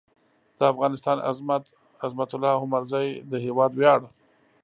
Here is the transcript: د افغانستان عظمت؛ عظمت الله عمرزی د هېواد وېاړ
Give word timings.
د 0.57 0.59
افغانستان 0.73 1.17
عظمت؛ 1.29 1.63
عظمت 2.03 2.29
الله 2.35 2.55
عمرزی 2.63 3.07
د 3.31 3.33
هېواد 3.45 3.71
وېاړ 3.75 3.99